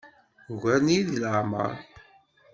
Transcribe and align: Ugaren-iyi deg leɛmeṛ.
Ugaren-iyi 0.51 1.01
deg 1.07 1.17
leɛmeṛ. 1.21 1.71